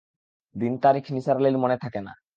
দিন-তারিখ 0.55 1.05
নিসার 1.11 1.37
আলির 1.37 1.57
মনে 1.57 1.77
থাকে 1.77 1.99
না। 2.01 2.13